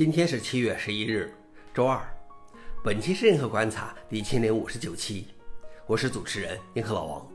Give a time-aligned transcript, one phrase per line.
[0.00, 1.30] 今天是七月十一日，
[1.74, 2.00] 周二。
[2.82, 5.26] 本期是硬核观察第一千零五十九期，
[5.86, 7.28] 我是主持人硬核老王。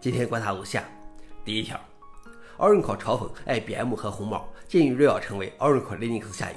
[0.00, 0.82] 今天观察如下：
[1.44, 1.78] 第一条
[2.58, 6.56] ，Oracle 嘲讽 IBM 和红帽，建议 RHEL 成为 Oracle Linux 下游。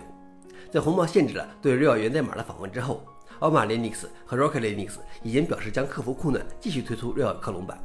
[0.72, 3.06] 在红帽限制了对 RHEL 源代码的访问之后
[3.40, 7.78] ，Alma Linux 和 Rocket Linux 已经表示将克服困难，继续推出 RHEL 克隆版。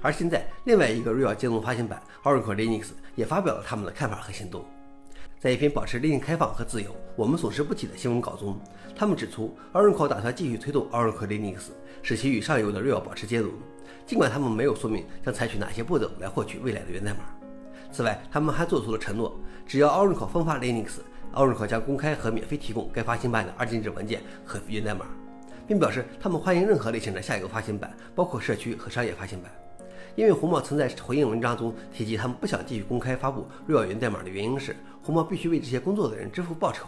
[0.00, 4.64] 而现在，另外一个 RHEL 兼容发行版 Oracle Linux 也发表了他们的看法和行动。
[5.46, 8.58] 在一篇保持立场开放和自由，我们总是不起的新闻稿中，
[8.96, 11.68] 他们指出，Oracle 打算继续推动 Oracle Linux，
[12.02, 13.52] 使其与上游的 RHEL 保持兼容。
[14.04, 17.18] 尽管他们没有说明将采取哪些步骤来获取未来的源代码。
[17.92, 25.06] 此外，他们还做出了承诺，只要 Oracle 分发 Linux，Oracle 将公开和免费提供该发行版的二进制文件和源代码，
[25.64, 29.52] 并表示他们欢迎任何类型的下游发行版，包括社区和商业发行版。
[30.14, 36.86] 因为红帽曾在回应文章中提及，他们不想继续公开发布 RHEL 源代码的原因是，红帽必须为这些工作的人支付报酬。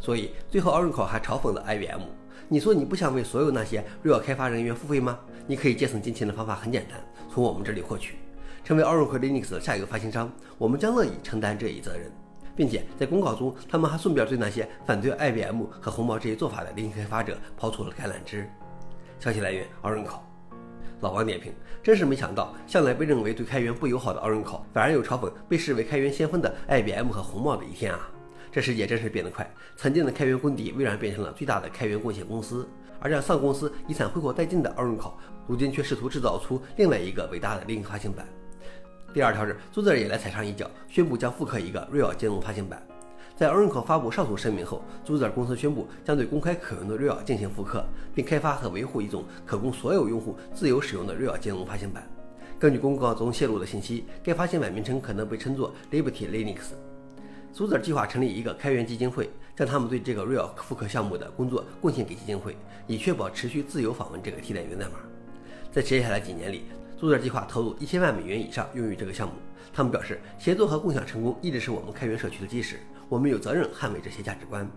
[0.00, 2.02] 所以最后，Oracle 还嘲讽了 IBM：“
[2.48, 5.18] 你说你不想为所有那些 RHEL 开发人员付费吗？
[5.46, 6.98] 你可以节省金钱的方法很简单，
[7.32, 8.16] 从我们这里获取。
[8.64, 12.10] 成为 Oracle Linux 的下一个发行商，我们将乐意承担这一责任。”
[12.54, 18.50] 并且在公告中，他们还顺便对那些反对 IBM 和红帽这一做法的 Linux 开发者抛出了橄榄枝。
[19.20, 20.27] 消息来源：Oracle。
[21.00, 28.10] 老王点评：真是没想到，向来被认为对开源不友好的 Oracle，反而有嘲讽被视为开源先锋的 IBM 和红帽的一天啊！
[28.50, 32.68] 这世界真是变得快，曾经的开源公敌微软变成了最大的开源贡献公司，
[32.98, 35.12] 而让上公司遗产挥霍殆尽的 Oracle，
[35.46, 38.26] 如今却试图制造出另外一个伟大的另一发行版。
[39.14, 42.82] 第二条是，朱泽也来踩上一脚，宣布将复刻一个 RHEL 兼容发行版。
[43.38, 52.04] 在 Oracle 发布上述声明后 z u z e r 公司宣布将对公开可用的 RHEL 进行复刻，并开发和维护一种可供所有用户自由使用的 RHEL 兼容发行版。
[52.58, 56.72] 根据公告中泄露的信息，该发行版名称可能被称作 Liberty Linux。
[57.52, 62.56] z u z e r 计划成立一个开源基金会，将他们对这个 RHEL 复刻项目的工作贡献给基金会，
[62.88, 64.94] 以确保持续自由访问这个替代源代码。
[65.70, 66.64] 在接下来几年里
[67.00, 69.34] z u z e r 计划投入一千万美元以上用于这个项目。
[69.72, 72.80] 他们表示，协作和共享成功一直是我们开源社区的基石。
[73.08, 74.68] 我们有责任捍卫这些价值观。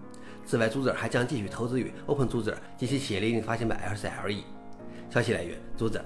[0.45, 4.43] 此外，朱子还将继续投资于 Open 朱子及其企业领域发行版 LCLE。
[5.09, 5.99] 消息来源：朱子。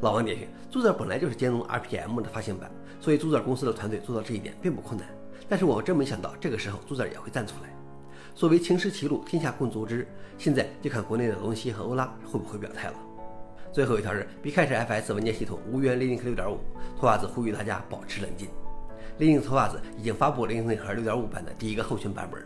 [0.00, 5.06] 老王点评：朱子本来就是兼容 RPM 的发行版，所以朱子公司的团队做到这一点并不困难。
[5.48, 7.70] 但是我真没想到，这个时候朱子也会站出来。
[8.34, 10.08] 作为秦时齐鲁，天下共足之。
[10.38, 12.94] 现在就看国内的龙溪和欧拉会不会表态了。
[13.76, 16.58] 最后一条是 b c a c h FS 文件系统无缘 Linux 六点五
[16.98, 18.48] 托瓦子呼吁大家保持冷静。
[19.18, 22.42] Linux 头发子已经发布了 Linux 六点五版的第一个后勤版本，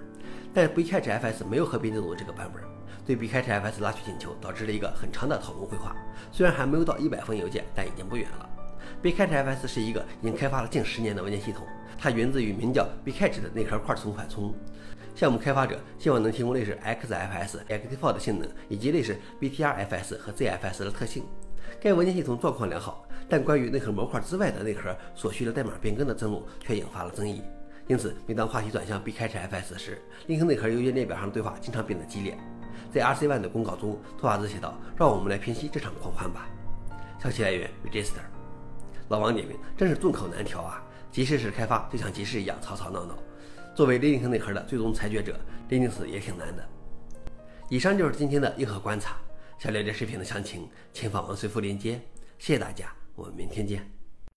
[0.53, 2.61] 但 Bcatch.fs 没有和平进入这个版本，
[3.07, 5.95] 对 Bcatch.fs 拉取请求导致了一个很长的讨论会话。
[6.33, 8.51] 虽然还没有到一百封邮件，但已经不远了。
[9.03, 11.67] Bcatch.fs 是一个已经开发了近十年的文件系统，
[11.99, 14.55] 它源自于名叫 Bcatch 的内核块存缓冲。
[15.15, 21.25] 项目开发者希望能提供类似 XFS、Active 的性能，以及类似 BTRFS 和 ZFS 的特性。
[21.81, 27.43] 该文件系统状况良好，但关于内核模块之外的内核所需的代码变更的争论却引发了争议。
[27.87, 32.37] 因此，每当话题转向 Bcatch.fs 时，林肯内核邮件列表上的对话经常变得激烈。
[32.93, 36.49] 在 RC1 的公告中，托马斯写道：“让我们来平息这场狂欢吧。”
[37.23, 38.40] 消息来源：Register。
[39.11, 40.81] 老王点评：真是众口难调啊！
[41.11, 43.19] 集市是开发，就像集市一样吵吵闹闹。
[43.75, 45.37] 作为 Linux 内核的最终裁决者
[45.69, 46.65] ，，Linux 也挺难的。
[47.69, 49.17] 以上就是今天的硬核观察。
[49.59, 52.01] 想了解视频的详情，请访问随附链接。
[52.39, 54.00] 谢谢大家，我们明天见。